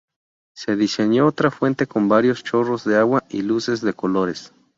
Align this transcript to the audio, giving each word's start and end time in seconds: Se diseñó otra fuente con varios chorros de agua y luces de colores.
Se 0.55 0.75
diseñó 0.75 1.27
otra 1.27 1.51
fuente 1.51 1.85
con 1.85 2.09
varios 2.09 2.43
chorros 2.43 2.83
de 2.85 2.97
agua 2.97 3.23
y 3.29 3.43
luces 3.43 3.81
de 3.81 3.93
colores. 3.93 4.51